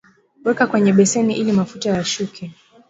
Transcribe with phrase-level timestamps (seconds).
[0.45, 2.51] weka kwenye beseni ili mafuta yashuke